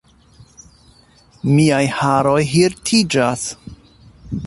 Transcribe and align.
Miaj 1.57 1.83
haroj 1.99 2.41
hirtiĝas! 2.55 3.49